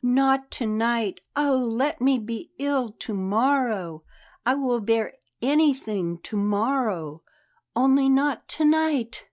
"Not 0.00 0.52
to 0.52 0.64
night! 0.64 1.18
Oh, 1.34 1.56
let 1.56 2.00
me 2.00 2.20
be 2.20 2.52
ill 2.60 2.92
to 3.00 3.12
morrow! 3.14 4.04
I 4.46 4.54
will 4.54 4.78
bear 4.78 5.14
anything 5.42 6.18
to 6.20 6.36
morrow 6.36 7.24
only 7.74 8.08
not 8.08 8.46
to 8.50 8.64
night!" 8.64 9.26